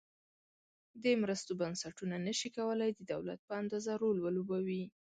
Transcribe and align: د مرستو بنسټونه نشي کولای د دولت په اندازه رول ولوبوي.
د 1.03 1.05
مرستو 1.21 1.51
بنسټونه 1.61 2.15
نشي 2.27 2.49
کولای 2.57 2.89
د 2.93 3.01
دولت 3.13 3.39
په 3.47 3.53
اندازه 3.61 3.91
رول 4.01 4.17
ولوبوي. 4.21 4.83